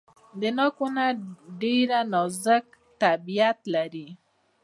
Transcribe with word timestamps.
د 0.39 0.41
ناک 0.57 0.75
ونې 0.81 1.07
ډیر 1.61 1.89
نازک 2.13 2.65
طبیعت 3.01 3.59
لري. 3.73 4.07